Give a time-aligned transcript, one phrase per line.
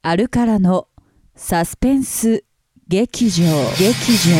[0.00, 0.86] あるからの
[1.34, 2.44] サスペンス
[2.86, 3.44] 劇場。
[3.78, 4.34] 劇場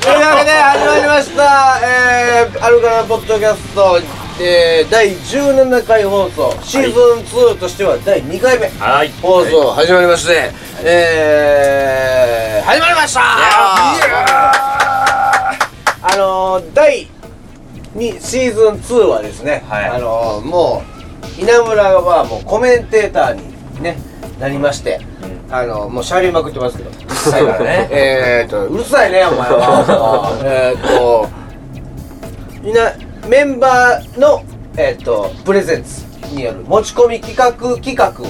[0.00, 4.00] というわけで始まりました、えー、アルカナポッドキャスト、
[4.40, 6.92] えー、第17回放送シーズン
[7.24, 8.68] 2としては第2回目。
[8.68, 9.10] はい。
[9.20, 10.52] 放送始まりまして、
[10.84, 13.20] えー、始まりました。
[16.00, 17.08] あのー、第
[17.96, 19.86] 2シーズン2はですね、はい。
[19.86, 20.84] あのー、も
[21.36, 23.96] う稲村はもうコメンテーターにね
[24.38, 25.00] なりまして、
[25.50, 26.90] あのもうしゃべりまくってますけど。
[26.90, 27.88] うるさいからね。
[27.90, 30.38] えーとうるさいねお前は。
[30.46, 31.28] えーと
[32.62, 32.92] みんな
[33.28, 34.42] メンバーの
[34.76, 38.26] えーとプレゼンツによる持ち込み企画企画を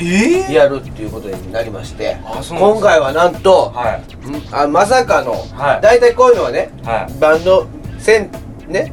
[0.00, 2.16] えやるっていうことになりまして
[2.58, 4.30] 今回はなんと、はい。
[4.30, 5.80] んあまさかの、はい。
[5.80, 7.18] 大体こういうのはね、はい。
[7.18, 7.66] バンド
[7.98, 8.30] せん
[8.68, 8.92] ね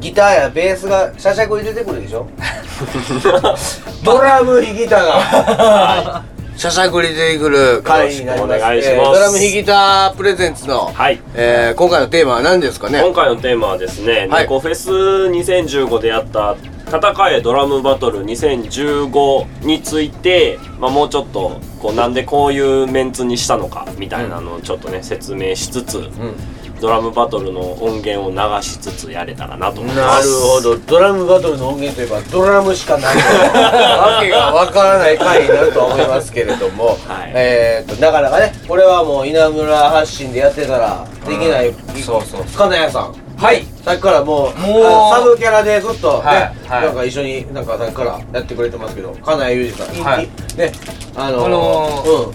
[0.00, 2.26] ギターやベースがしゃしゃくに出てくるでしょ？
[4.04, 6.22] ドラム弾きたが
[6.62, 8.54] しゃしゃくり出てくる回になります。
[8.54, 8.94] お願いします。
[8.94, 11.20] えードラム弾きタープレゼンツの、はい。
[11.34, 13.02] えー今回のテーマは何ですかね？
[13.02, 14.42] 今回のテーマはですね、はい。
[14.42, 16.54] ネコフェス2015でやった
[16.92, 26.34] 戦えドラムバトル2015について、まあ、もうちょっとこうなんでこういうメンツにしたのかみたいなのをちょっとね説明しつつ、うん。
[26.82, 30.76] ドラムバトルの音源を流しつつやれたらなと思いなるますほど。
[30.76, 37.32] ドラムバトルの音源といえばドラムしかない わけがわからない回になるとは思いますけれども、はい。
[37.34, 41.72] えー、となかなかねこれはもう稲村発信でやってたらできない、
[42.04, 43.64] そうそう金谷さんはい。
[43.84, 44.82] さっきからもうもう。
[45.12, 46.38] サブキャラでずっとね、はい。
[46.68, 46.86] はい。
[46.86, 50.24] なんか一緒になんかさっきからやってくれてますけど金谷裕二さん、はい。
[50.24, 50.72] いね
[51.16, 52.32] あのあの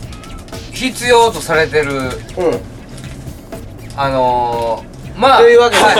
[0.74, 2.00] 必要とされてるうん。
[2.00, 2.12] うん
[4.00, 5.96] あのー、まあというわけで、はい。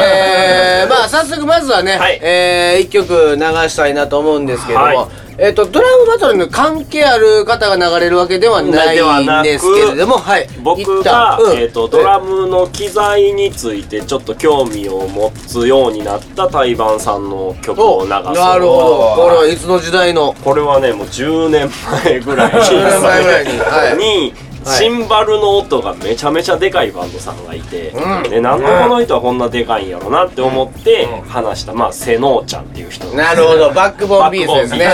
[0.00, 2.18] えー、まあ早速まずはね、はい。
[2.22, 10.48] えー、一曲流したいなと思うんですけれども、はいえっ、とドラムバトルに関係ある方が流れるわけではないんくですけれども、はい。
[10.62, 11.58] 僕一が旦、うん。
[11.58, 19.22] えー、とドラムの機材についてちょっっと興味を持つようになった台湾さんの曲を流すなるほど。
[19.22, 20.32] これはいつの時代の？
[20.32, 21.68] これはねもう10年
[22.02, 22.60] 前ぐらいに。
[22.60, 23.96] 10年前ぐらいにはい。
[23.96, 28.30] にはいシンバルの音がめちゃめちゃでかいバンドさんがいて、うん。
[28.30, 31.28] でなんでこの人はこんなでかいんやろなって思ってうん。
[31.28, 34.78] 話した、まあセノーちゃんっていう人なるほど、バックボーンビーズですね。
[34.78, 34.84] ね。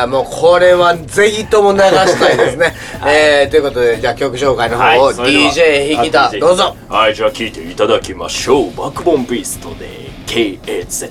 [0.00, 2.74] えー、もうこれはぜひとも流したいですね。
[3.06, 6.76] えー、ということで、じゃあ曲紹介の方を、DJ 弾きた、DJ どうぞ。
[6.88, 8.76] はいじゃあ聴いていただきましょう。
[8.76, 11.10] バックボーンビーストで KAZE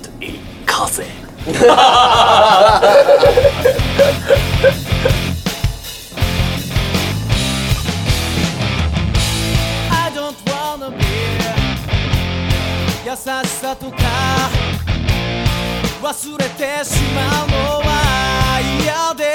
[0.66, 1.26] 風。
[1.48, 1.52] I
[13.16, 13.96] 優しさとか
[16.02, 19.32] 忘れてしまうのは嫌で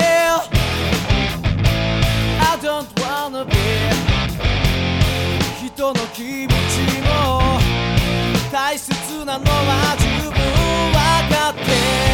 [2.40, 3.52] I don't wanna be
[5.66, 6.54] 人の気持ち
[7.02, 7.60] も
[8.52, 8.94] 大切
[9.26, 10.96] なのは十分分
[11.34, 12.11] かって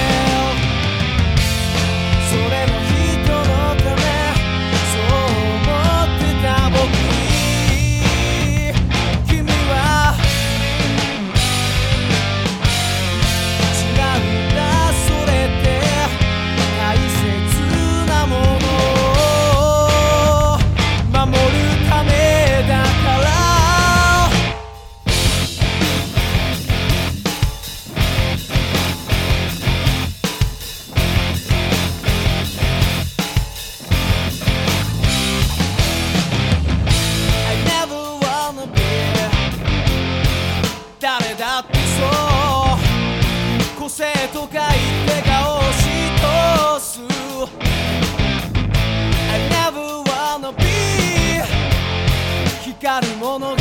[52.98, 53.57] あるもの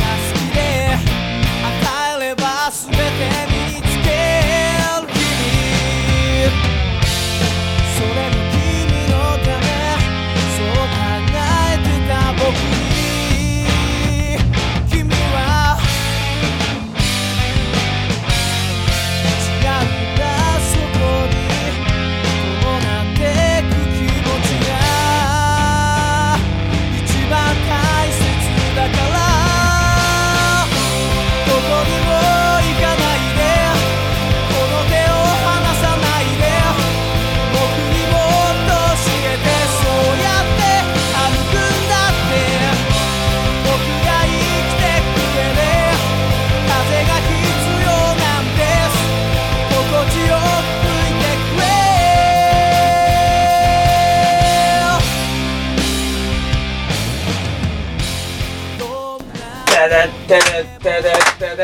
[60.27, 61.03] てれってれっ
[61.39, 61.57] てれ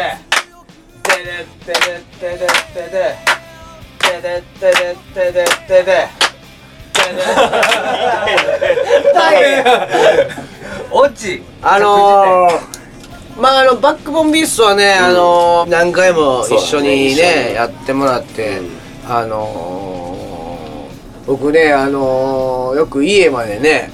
[1.03, 2.39] てれってれってれっ
[2.71, 3.11] てれ
[3.99, 6.07] てれってれってれってれ
[10.91, 18.61] オチあのー、まああのバックボンビーストはね、あのー、何回も一緒にねねやってもらって、
[19.05, 23.91] あのー、僕ねあのー、よく家までね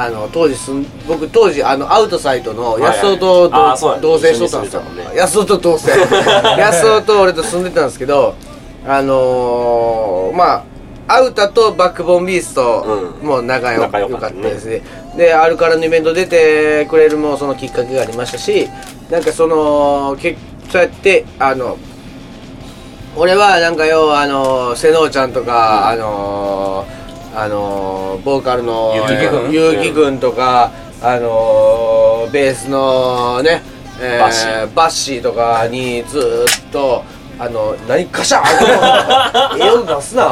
[0.00, 4.82] あの当時すん僕当時あのアウトサイトの安尾と同棲しとったんですよ。
[5.14, 5.90] 安尾と同棲。
[6.58, 8.34] 安尾と俺と住んでたんですけど
[8.86, 10.64] あのー、ま
[11.06, 13.28] あアウタとバックボンビーストうん。
[13.28, 14.82] も仲良,、仲良かったですね。
[15.18, 18.68] でアルカラのイベント出てくれるもそのきっかけがありましたし
[19.10, 20.36] なんかそのけ
[20.70, 21.76] そうやってあの
[23.16, 26.86] 俺はなんかよあの瀬能ちゃんとか、あの
[27.34, 29.52] あのボーカルの結城くん？
[29.52, 30.72] 結城くんとか
[31.02, 33.62] あのベースのね、
[34.00, 35.22] えーバッシー。
[35.22, 37.04] とかにずーっと
[37.38, 40.30] あの何かしゃー絵を出すな。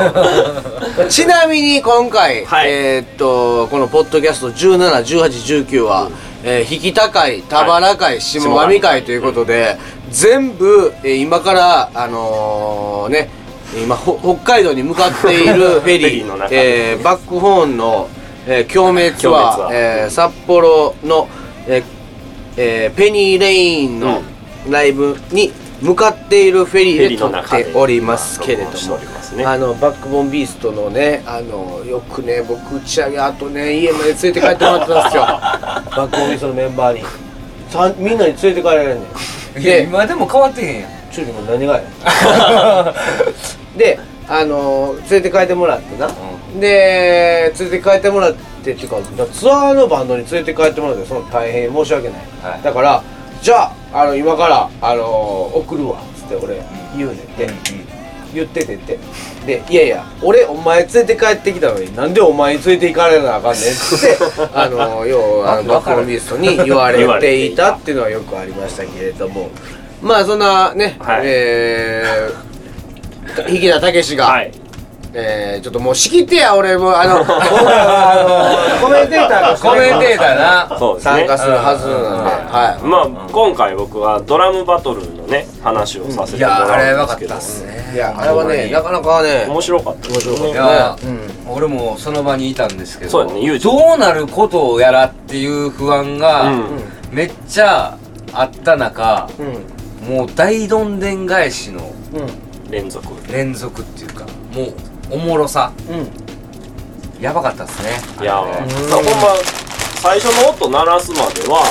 [1.09, 2.71] ちなみに今回、はい。
[2.71, 6.11] えーっとこのポッドキャスト171819は、
[6.44, 9.79] えー引き高い田原会、下上会ということで
[10.11, 13.31] 全部、えー今からあのーね
[13.76, 18.09] 今ほ北海道に向かっている フェリーリーの中でえーバックホーンの、
[18.47, 19.69] えー共鳴ツアー共鳴ツアー。
[19.73, 21.29] えー札幌の、
[21.67, 21.82] えー
[22.56, 24.23] えーペニーレインの
[24.69, 27.62] ライブに向かっているフェリーで撮リーの中で。
[27.65, 28.99] っておりますけれども。
[29.44, 35.23] あのバックボーンビーストのねあのよくね僕打ち上げあとね家まで連れて帰ってもらってたんですよ。
[35.23, 37.05] バックボーンビーストのメンバーに。
[37.70, 39.00] さんみんなに連れて帰られるね
[39.59, 39.62] ん。
[39.62, 40.91] いやで今でも変わってへんやん
[41.49, 41.82] 何がや
[43.76, 43.99] で
[44.29, 46.11] あの連れて帰ってもらってな、
[46.61, 48.97] で連れて帰ってもらってっていうか
[49.32, 52.62] ツアーのバンドに連れて帰ってもらってその大変申し訳ない、はい。
[52.62, 53.03] だから
[53.41, 55.05] じゃああの今からあの
[55.55, 56.61] 送るわっつって俺
[56.97, 57.49] 言うねんて、
[58.35, 58.99] 言っててって。
[59.47, 69.49] でいやいや俺お前連れて帰ってきたのになんでお前に連れて行かれなあかんねんって あの要はあのバックボーンビーストに言われていたっていうのはよくありましたけれども
[70.03, 71.23] まあそんなね、はい。
[71.25, 74.53] えー、引田武が、はい。
[75.15, 80.37] えー、ちょっともう仕切ってや俺もあの 僕あのコメンテーターとしてコメンテーター
[80.71, 81.11] なそうですね。
[81.12, 82.85] 参加するはずなんで、はい。
[82.87, 87.35] まあ今回僕はドラムバトルのね話をさせいてもやあれらうんですけど。
[87.35, 87.91] 分かったっすね。
[87.94, 91.12] いやあれはねなかなかね面白かった面白かっいやたね
[91.49, 93.65] 俺もその場にいたんですけどそうやねユージ。
[93.65, 96.65] どうなることをやらっていう不安がうん。
[97.11, 97.94] めっちゃ
[98.35, 102.71] あった中うんもう大どんでん返しのうん。
[102.71, 103.09] 連続。
[103.33, 104.75] 連続っていうかもう
[105.11, 105.73] おもろさ。
[105.91, 107.23] うん。
[107.23, 107.91] やばかったっすね。
[108.23, 108.61] いやほんま
[110.00, 111.65] 最初の音鳴らすまでは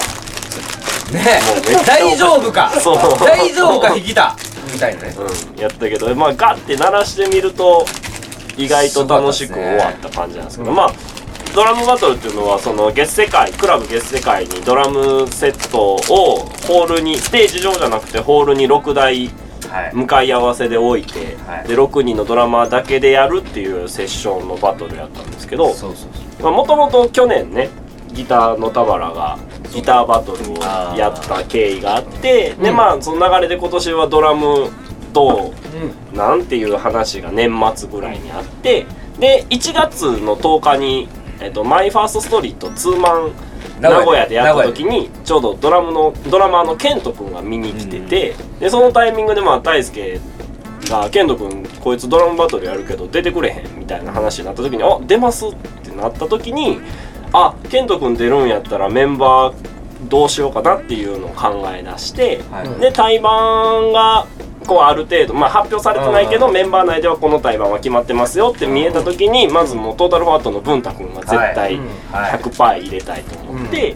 [1.13, 2.71] ねもうめっちゃ大丈夫か。
[3.25, 4.35] 大丈夫か引きた。
[4.73, 5.15] みたいなね。
[5.18, 5.62] うん。
[5.62, 7.85] やったけどまあガッて鳴らしてみると
[8.57, 10.94] 意外と楽しく終わった感じなんですけどまあ
[11.57, 15.97] ドラムバトルっていうのはその月世界クラブ月世界にドラムセットを
[16.68, 19.31] ホールにステージ上じゃなくてホールに6台
[19.68, 19.92] はい。
[19.95, 21.68] 向かい合わせで置いて、はい。
[21.68, 25.73] で6人のドラマーだけでやるっていうセッションのバトルやったんですけど
[26.40, 27.69] もともと去年ね
[28.14, 29.40] ギターの田原が
[29.73, 30.56] ギターバトルを
[30.95, 34.69] やった経緯があってでまあその流れで今年はドラム
[35.11, 35.52] と
[36.14, 38.85] なんていう話が年末ぐらいにあって
[39.19, 43.31] で1月の10日に、えっと、マイファーストストリートツーマン
[43.79, 44.25] 名古屋。
[44.25, 50.19] でやった時にちょうどドラムのドラマーのケント君が見に来てて、でそのタイミングでまあ大輔
[50.89, 56.79] が「ケント君こいつドラムバトルやるけど出てくれへん」みたいな話になった時に「あ出ます」ってなった時に
[57.33, 59.53] 「あケント君出るんやったらメンバー
[60.09, 62.81] どうしようかな」っていうのを考え出して、はい。
[62.81, 64.25] で対バンが
[64.68, 71.78] こうある程度、まあ、発表されてないけどメンバー内ではこの対バンは決まってますよって見えた時にまずもうトータルファットの文太君が絶対
[72.12, 72.40] はい。
[72.40, 73.95] 100%入れたいと思って、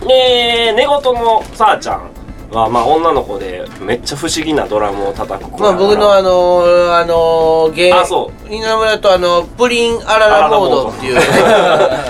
[0.00, 2.10] で寝言のさあちゃん
[2.50, 11.20] はまあ女の子でめっちゃ不思議なドラムを叩く子まあ僕のあのー、あのー、ゲあそ稲村とあのプリンアララモードっていうね。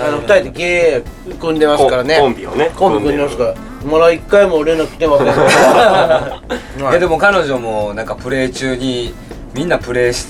[0.07, 2.17] あの二人でゲー組んでますからね。
[2.17, 2.71] ココンビをね。
[2.77, 5.27] コンビ組んでますからまだ一回も連絡来てません
[6.81, 9.15] いやでも彼女もなんかプレイ中に
[9.55, 10.27] みんなプレイし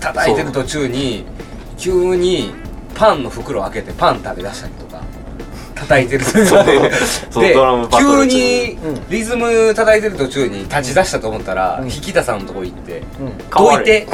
[0.00, 1.24] 叩いてる途中に
[1.76, 2.54] 急に
[2.94, 5.02] パンの袋開けてパン食べ出したりとか
[5.74, 6.24] 叩いてる。
[6.24, 6.92] 途中で
[7.30, 8.78] そう ドラムバト急に
[9.08, 13.02] リズム叩いてる途中に立ち出したと思ったら、引田さんのとこ行って
[13.50, 14.06] 「どいて。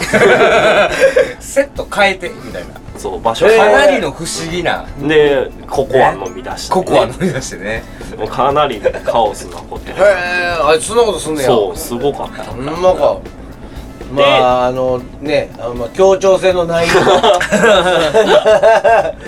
[1.41, 4.87] セット変えて」みたいなそう場所かなりの不思議な。
[5.01, 7.83] でココア飲み出して、ね、ココア飲み出してね。
[8.17, 10.01] もうかなりカオスなことへえ
[10.63, 11.47] あいつそんなことすんねや。
[11.47, 12.51] そうすごかった。
[12.53, 13.19] うんなんか。
[14.11, 16.87] まああのねあのまあ協調性のない。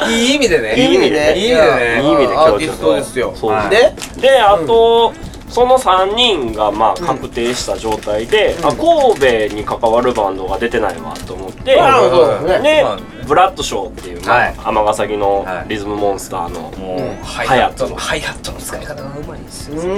[0.08, 0.74] いい意味でね。
[0.74, 2.02] いい意味でいい意味でね。
[2.02, 3.32] いい意味でアーティストですよ。
[3.36, 3.56] そう。
[3.68, 5.12] でであと、
[5.50, 12.98] その3人がまあ確定した状態で、あ神戸に関わるバンドが出てないわと思って、うですねで、まあ
[13.30, 14.54] ブラッドショーっていう、まはい。
[14.58, 15.68] あ、尼崎のはい。
[15.68, 19.80] リズムモンスターの、もうハハイハットのハイハットの使い方がうまいんですよ。
[19.80, 19.88] うん。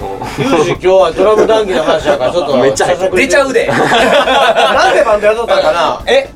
[0.00, 3.68] もうユージ今日はドラム談義の話だからちょっとめっちゃ出ちゃうで。
[3.70, 6.02] なんでバンドやっとったんかな？
[6.06, 6.28] え？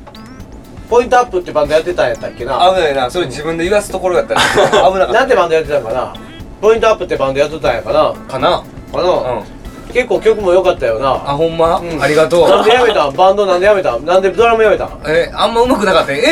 [0.89, 2.73] ポイントアップってバンドやってたんやったっけな？
[2.73, 3.11] 危ないな。
[3.11, 4.41] それ自分で言わすところやったら
[4.89, 6.13] 危なかっなんでバンドやってたんかな？
[6.61, 8.13] ポイントアップってバンドやっとったんやかな？
[8.29, 8.63] たかな。
[8.93, 9.56] かな、うん
[9.97, 11.09] 結構曲も良かったよな。
[11.09, 11.79] あほんま？
[11.79, 11.99] うん。
[11.99, 12.49] ありがとう。
[12.49, 13.09] なんでやめた？
[13.09, 13.97] ん バンドなんでやめた？
[13.97, 14.85] んなんでドラムやめた？
[14.85, 16.13] んえあんまうまくなかった？
[16.13, 16.23] ええ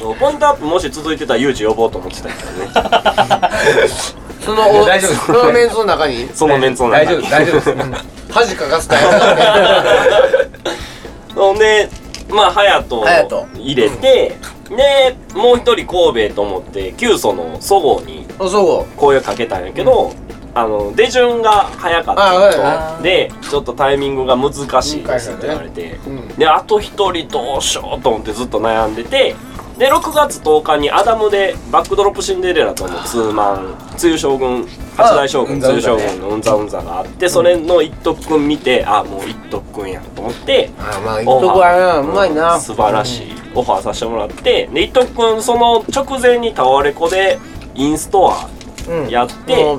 [0.18, 2.70] ポイントアップもし続いてたらユージ呼ぼうと思ってたけどね。
[4.40, 5.10] そのお大丈夫。
[5.10, 6.30] ですそのメンツの中に？
[6.34, 7.22] そのメンツの中に。
[7.28, 7.74] 大丈夫大丈夫。
[7.74, 9.84] です恥かかすかや
[11.34, 11.90] ほんで
[12.30, 13.04] まあ隼人を
[13.58, 14.36] 入れて、
[14.70, 18.26] でもう一人神戸と思って旧祖のそごうに
[18.96, 20.12] 声かけたんやけど、
[20.54, 22.96] あの出順が早かった。
[22.96, 25.98] とでちょっとタイミングが難しいですって言われて、
[26.36, 29.34] であと一人どうしようと思ってずっと悩んでて。
[29.72, 33.64] で6月10日にアダムでバックドロップシンデレラとのツーマン。
[33.64, 34.66] 梅雨将軍
[34.96, 40.70] 八大将軍梅雨将軍のうんざうんざがあってそれの一徳くん見てあもう一徳くんやと思って。
[40.78, 42.60] あまあ言っとくわなうまいな。
[42.60, 44.68] 素晴らしいオファーさせてもらって。
[44.72, 47.38] で一徳くんその直前にタワレコで
[47.74, 48.61] インストアうん
[49.08, 49.76] やって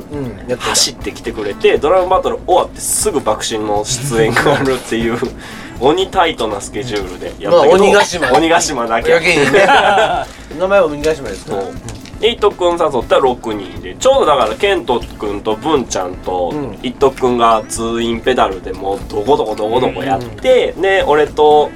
[0.57, 5.17] 走ってきてくれてドラムバトル終わってすぐ爆心の出演があるっていう
[5.79, 8.31] 鬼タイトなスケジュールでやったけど、まあ鬼ヶ島。
[8.31, 9.19] 鬼ヶ島だけ。
[10.57, 11.73] 名前は鬼ヶ島ですそう。
[12.21, 16.79] で伊藤君誘ったら6人でちょうどだからケント君と文ちゃんとうん。
[16.81, 21.69] 伊藤君がツーインペダルでもうどこどこどこどこやって、で俺と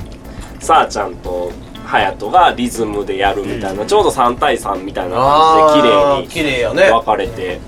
[0.60, 1.52] さあちゃんと
[1.88, 7.60] 隼人がリズムでやるみたいな、ちょうど3対3みたいな感じで綺麗に分かれて。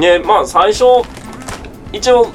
[0.00, 0.84] でまあ最初
[1.92, 2.28] 一応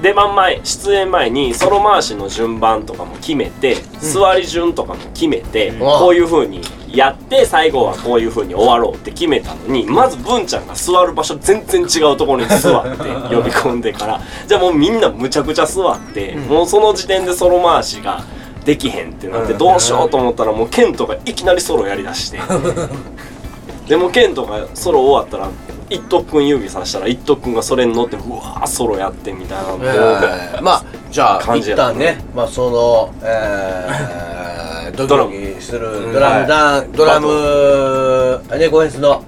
[0.00, 5.78] 出番前出演前にソロ回しの順番とかも決めて、座り順とかも決めて、ん。
[5.78, 14.20] こういう風にやって最後はこういう風に終わろうって決めたのにまず文ちゃんが座る場所全然違うところに座って呼び込んでから。
[14.46, 18.22] じゃあもうみんなむちゃくちゃ座って、もうその時点でソロ回しが
[18.66, 22.40] できへんってなってどうしようと思ったらもうケントがいきなりソロやりだして。
[23.88, 25.48] でもケントがソロ終わったら
[25.88, 39.22] 一徳くん指さしたら一徳くんがそれに乗ってうわーソロやってみたいなもうえーまあじゃあ一感じやった旦ねまあそのえー ドキドキするドラムダンドラムあねゴヘンスの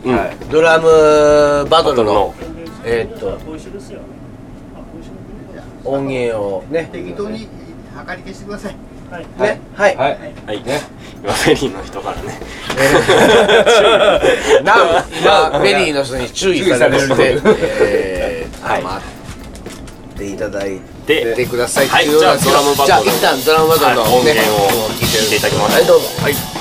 [0.50, 2.34] ドラムバトルのの。
[2.84, 3.38] えーっと
[5.84, 6.88] 音源をね。
[6.92, 7.48] 適当に
[7.94, 8.87] 測り消してください。
[9.16, 9.96] ねはい。
[9.96, 10.18] はい。
[10.46, 10.62] はい。
[11.22, 12.38] 今フェリーの人からね。
[14.62, 15.04] な
[15.50, 17.40] 今ベリーの人に注意されるんで
[17.80, 19.04] えーはい待
[20.14, 22.86] っていただいでてくださいはいっていうようなじゃあドラムバトル。
[22.86, 24.12] じゃあ一旦ドラムバトルのはい。
[24.18, 25.74] 音ね源を聞聞いていただきます。
[25.74, 26.06] はいどうぞ。
[26.22, 26.34] はい「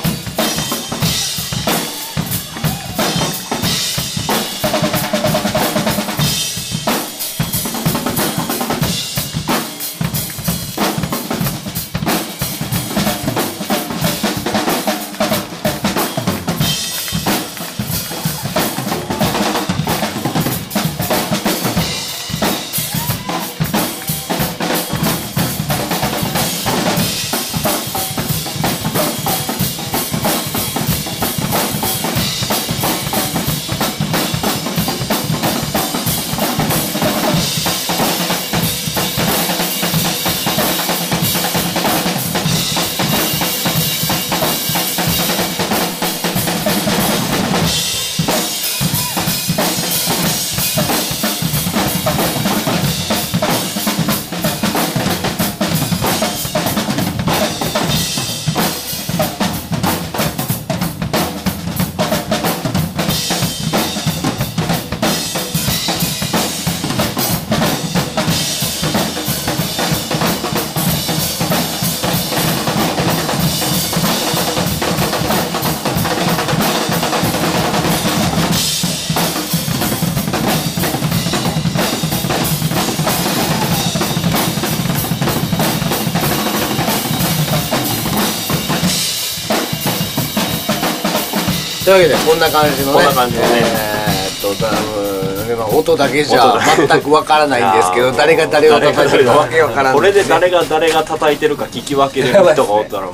[91.87, 92.93] というわけでこんな感じのね。
[92.97, 93.47] こんな感じでね。
[93.63, 103.13] えーっとドラムまあ音だけじゃ全くわからないんですけど 誰が誰を叩いてるかわけわからんこれで誰が誰が叩いてるか聞き分けれる人がおったらもう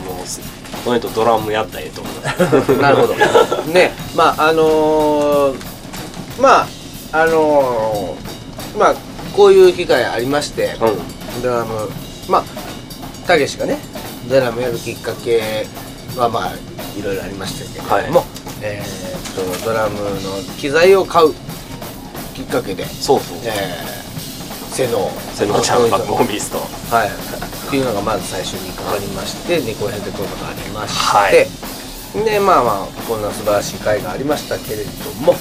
[0.83, 2.09] この人ドラムやったらええと思
[2.79, 2.81] う。
[2.81, 3.13] なるほど。
[3.71, 5.55] ねまああのー、
[6.39, 6.67] ま
[7.13, 8.95] ああのー、まあ
[9.37, 10.75] こういう機会ありまして、
[11.43, 11.89] ドラム
[12.27, 13.77] まあたけしがね
[14.27, 15.67] ドラムやるきっかけ
[16.17, 18.25] はまあいろいろありましたけれども、
[18.63, 18.85] えー
[19.31, 21.33] っとドラムの機材を買う
[22.33, 23.51] きっかけで、そうそうえー、
[24.73, 26.59] 瀬能瀬野ちゃんバックホーミスト
[26.95, 27.09] はい。
[27.09, 31.47] っていうのがまず最初にかかりまして猫編でこういうことがありまして、
[32.23, 34.89] でまあまあこんな素晴らしい回がありましたけれど
[35.25, 35.33] も、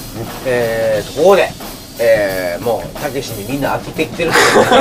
[0.47, 1.51] えーとここで、
[2.01, 4.65] えー、もうたけしにみんな飽きてきてるという。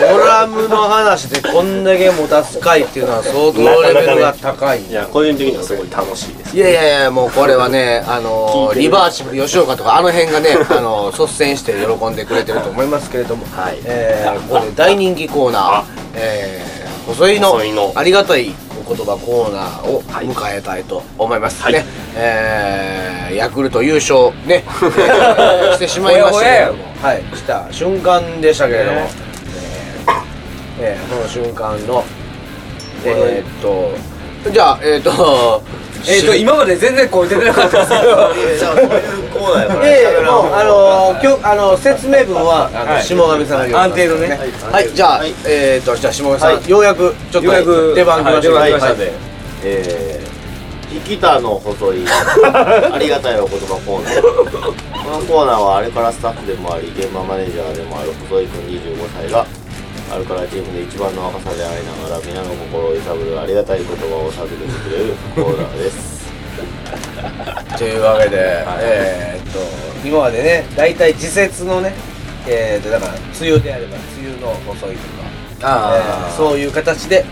[0.00, 4.82] ドラムの話でこんだけ持たす回っていうのは相当レベルが高い。
[4.86, 6.56] いや個人的にはすごい楽しいです。
[6.56, 13.78] いやいやいやもうこれはねあのリバーシブル吉岡とかあの辺がね あの率先して喜んでくれてると思いますけれども、はい。
[13.84, 15.62] えーここで大人気コーナー。
[15.62, 17.92] あ「えー、細いの。
[17.94, 18.54] ありがたい。
[18.73, 21.72] お言葉コーナー」を迎えたいと思います、はい。
[21.72, 21.84] ね、
[22.16, 24.62] えーヤクルト優勝ね、え
[25.72, 26.84] ーしてしまいましたけれども。
[27.02, 27.22] はい。
[27.34, 29.08] した瞬間でしたけれども、ね。
[29.08, 29.24] えー
[30.80, 32.04] えーその瞬間の
[33.04, 33.60] えー、っ
[34.44, 35.62] とじゃあえー、っと
[36.06, 38.16] えっと今まで全然声出てなかったですけど。
[39.34, 44.38] コーナーやからええもうあの今日あの説明文はあの、はい下上さんが安定のね。
[44.70, 45.34] はい、じゃあ、はい。
[45.44, 46.70] えーとじゃあ下上さん、はい。
[46.70, 48.94] ようやくちょっと出番来ましたはい出番来ましたはい。
[48.94, 49.12] んで
[49.66, 54.22] えー、生きたの細い ありがたいお言葉コーナー。
[54.22, 59.46] このコーナーはあれからスタッフでもあり現場マネージャーでもある細井君25歳が
[60.14, 66.24] あるからチームで一番の若さでありながら皆の心を揺さぶるありがたい言葉を授けてくれるコーナーです。
[67.78, 69.58] というわけで、えーっと
[70.06, 71.94] 今までね大体時節のね
[72.46, 74.96] えーとだから梅雨であれば梅雨の遅いと
[75.62, 77.24] かあえーそういう形で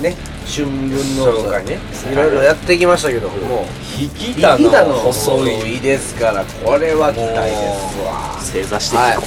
[0.00, 1.78] ね春分のそうかね。
[2.10, 8.36] いろいろやってきましたけども引き板の細細いいですからこれは期待ですわ。
[8.42, 9.18] 正座してはい。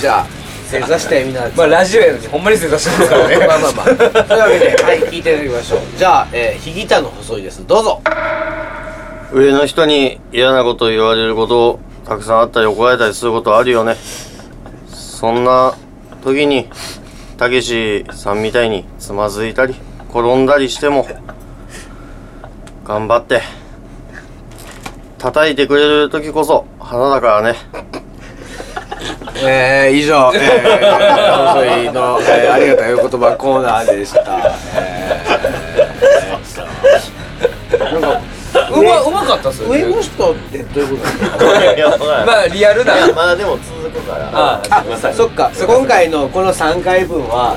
[0.00, 3.38] じゃあ正座してみんなまあラジオやのにほんまに正座してますからね。
[3.46, 3.84] まあまあまあ。
[3.86, 5.80] というわけで はい聞いていただきましょう。
[5.96, 7.66] じゃあ、えー、ひぎたの細いです。
[7.66, 8.00] どうぞ。
[9.32, 13.96] 上の人に嫌なこと言われることたくさんあったり怒られたりすることあるよね。
[14.88, 15.74] そんな
[16.22, 16.68] 時に
[17.36, 19.74] たけしさんみたいにつまずいたり
[20.10, 21.06] 転んだりしても
[22.84, 23.42] 頑張って
[25.18, 27.56] 叩いてくれる時こそ花だからね
[29.36, 34.22] えー、以上、 えー、細いの、えー、ありがたいお言葉コーナーでした。
[34.76, 38.20] えー、なんか
[38.70, 39.82] うまうまかったっすよね。
[39.82, 41.06] 上の人ってどういうこ
[41.98, 42.96] と まあリアルな。
[42.96, 44.30] いやまだでも続くから。
[44.32, 45.50] ああそっか。
[45.66, 47.56] 今回のこの3回分は、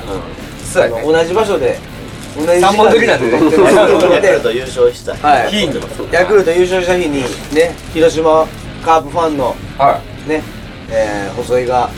[0.63, 1.03] そうやね。
[1.05, 1.79] 同じ場所で
[2.35, 3.33] 同じ三本撮りなんでね。
[3.33, 5.49] ヤクルト優勝したはい。
[5.49, 8.47] ヒーンとヤクルト優勝した日にね広島
[8.83, 10.41] カープファンのはね
[10.89, 11.89] えー、細井が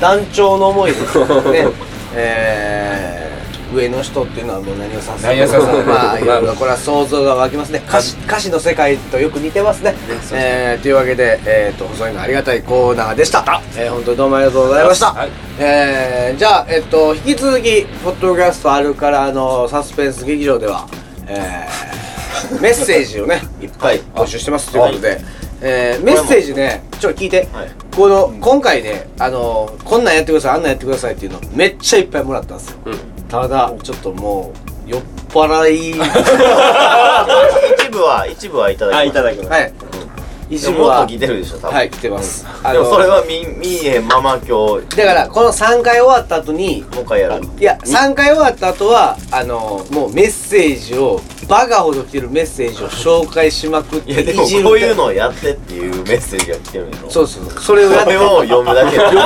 [0.00, 1.18] 団長の思いです
[1.50, 1.66] ね
[2.14, 5.22] えー、上の人っていうのはもう何を指すのか。
[5.22, 5.82] 何を指すのか。
[5.84, 7.82] まあいろいろこれは想像が湧きますね。
[7.88, 9.94] 歌詞歌詞の世界とよく似てますね。
[10.32, 13.62] えー、というわけで、えー、と細井のありがたいコーナーでした。
[13.76, 15.30] えー、本当にどうもありがとうございました、はい。
[15.58, 20.86] えー、じゃあえっ、と引き続きポッドキャストあるからのサスペンス劇場では
[21.26, 24.00] えー、メッセージをね いっぱい。
[24.14, 25.20] 募集してますということで、
[25.64, 27.70] えー、メッセージねちょっと聞いて、はい。
[27.94, 32.78] この今回ねあのこんなんやってくださいあんなんやってくださいっていうのめっちゃいっぱいもらったんですよ、
[33.28, 34.52] ただちょっとも
[34.86, 35.90] う酔っ払い。
[35.90, 35.96] 一
[37.90, 39.00] 部は一部はいただきます。
[39.00, 39.50] あいただきます。
[39.50, 39.72] はい。
[40.50, 41.76] 一部もっはと来てるでしょ多分。
[41.76, 51.22] はい来てます、あでもそれは見見えへんまま今日だからこの3回終わった後にもう一回やるいや3回終わった後はあのもうメッセージを
[51.52, 57.50] バカほど来てるメッセージを紹介しまくっていやでもいじるこういうのをやってっていうメッセージが来てるんやろそうそう。
[57.60, 59.18] それをやってそれを読むだけは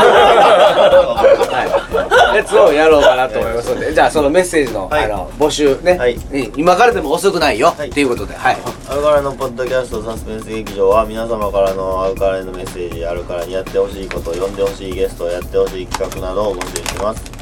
[2.34, 5.04] い、やつをやろうかなと思いますので、じゃあそのメッセージの,、はい。
[5.04, 6.16] あの募集ね、はい。
[6.16, 7.90] うん今からでも遅くないよ、はい。
[7.90, 8.56] っていうことで、はい、
[8.88, 17.35] アルカラのポッドキャストサスペンス劇場は皆様からのアルカラへのメッセージアルカラにやってほしいこと呼んでほしいゲストやってほしい企画などを募集してます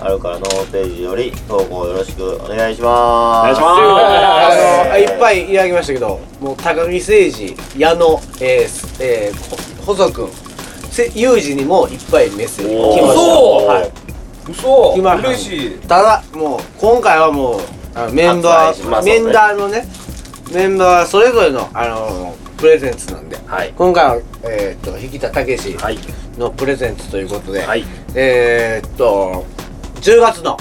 [0.00, 3.40] アルカラのホームページより投稿よろしくお願いします。
[3.40, 3.82] お願いします。
[3.82, 5.04] あのい。
[5.04, 10.28] っぱいいただきましたけど、もう高木誠二、矢野、えーすえー、ほ細君、
[10.90, 13.12] せユージにもいっぱいメッセージ来ました。
[13.12, 13.66] 嘘。
[13.66, 13.92] はい、
[14.50, 14.94] 嘘。
[14.94, 15.78] 来ま嬉しい。
[15.80, 17.60] ただもう今回はもう
[17.94, 19.84] あのメンバーメンダーのね
[20.52, 23.72] メンバーそれぞれの、あのプレゼンツなんで、はい。
[23.76, 25.98] 今回は、えーっと引田武史はい。
[26.38, 27.84] のプレゼンツということで、はい。
[28.14, 29.44] えーっと
[30.08, 30.56] 10月の、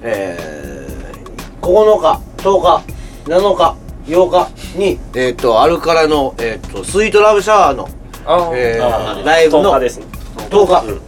[0.00, 4.30] えー、9日10日7日8
[4.74, 7.86] 日に、えーっとアルカラの、えーっとスイートラブシャワーの、
[8.24, 10.06] あえあー、ライブ10の日ですね。
[10.48, 11.02] 10日、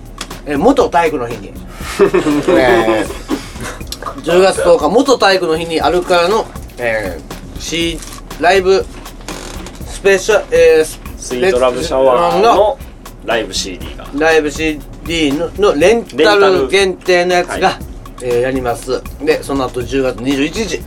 [0.45, 1.49] えー元体育の日に、
[2.53, 3.07] え。
[3.09, 6.45] ー、10月10日元体育の日にアルカラの、
[6.77, 7.99] えー、C
[8.41, 8.85] ライブ
[9.89, 12.77] スペシャル、えー、ススイートラブシャワーの
[13.25, 14.07] ライブ CD が。
[14.19, 14.79] ライブ CD
[15.33, 17.79] ののレンタル限定のやつが、は
[18.23, 19.03] えーやります。
[19.25, 20.81] でその後10月21日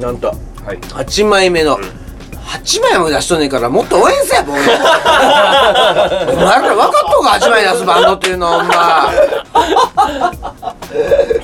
[0.00, 0.34] なんとは
[0.74, 0.78] い。
[0.78, 9.10] 8枚目の、8枚も出しとんねんからもっと応援せや僕 お前ら分かっとうか8枚出すバンドっていうのほんま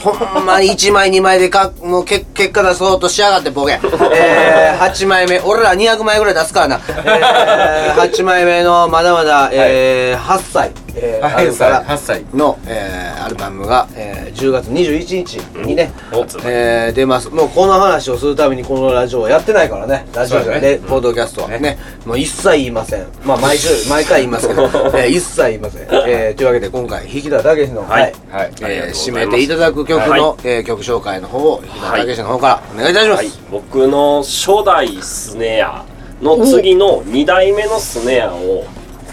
[0.02, 3.78] ほんまに1枚2枚でかもうけ結果出そうとしやがってボケ。
[4.14, 15.34] えー、8枚目俺ら200枚ぐらい出すからな、えー、8枚目のまだまだ、えー8歳、えーあるから8歳の、えーアルバムが、えー10月21日
[15.66, 17.28] にね、おえー出ます。
[17.30, 20.06] もうこの話をするためにこのラジオはやってないからね。
[20.14, 20.78] ラジオじゃね。
[20.88, 21.78] ポッドキャストはね。
[22.04, 23.06] もう一切言いません。
[23.24, 28.12] まあ毎週 毎回言いますけど、えー一切言いません、 えーというわけで今回引田武の、はい。
[28.30, 28.52] はい。
[28.62, 30.20] えー締めていただく曲の、はい。
[30.44, 35.84] えー曲紹介の方を引田武の方からお願いいたします、はい、僕の初代スネア
[36.22, 38.64] の次の2代目のスネアを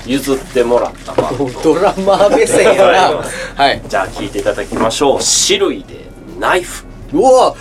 [0.05, 1.13] 譲ってもらった。
[1.13, 3.23] バンドドラマー目線やな。
[3.55, 3.81] はい。
[3.87, 6.05] じゃあ聴いていただきましょう「種類で
[6.39, 6.85] ナイフ。
[7.13, 7.55] うわ。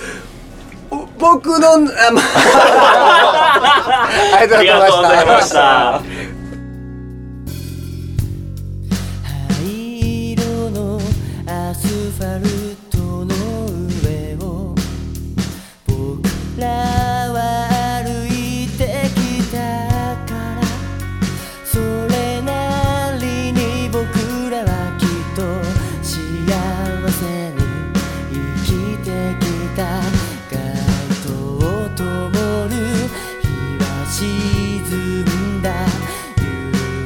[0.91, 6.03] お僕のあ、まあ、 あり」がとうございました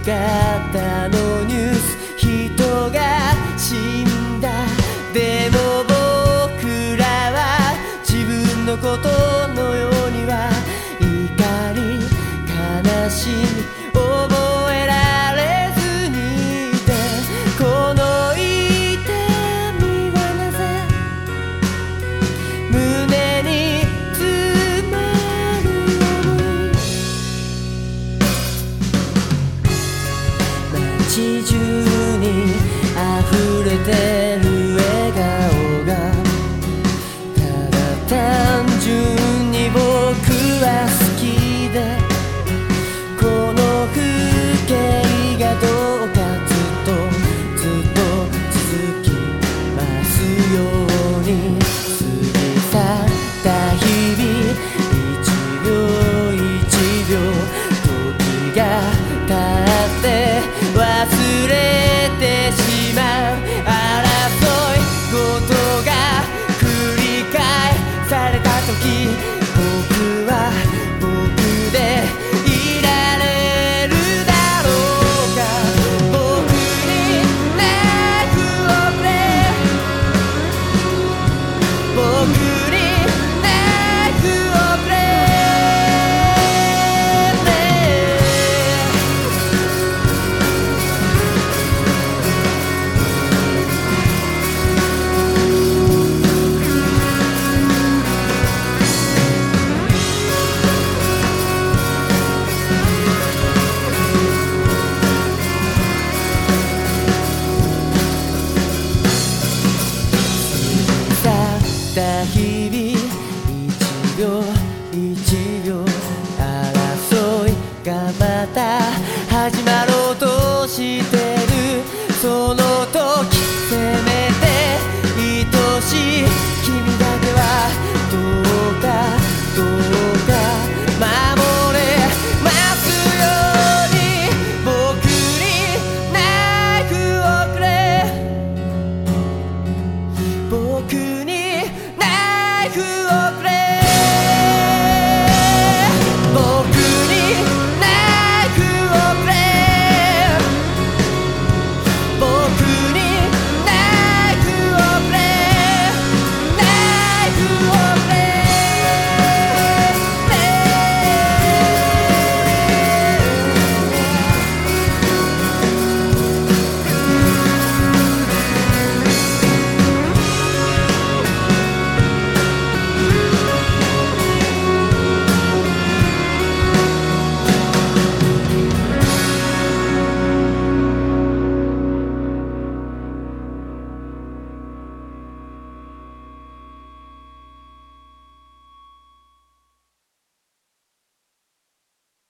[0.09, 1.18] 方の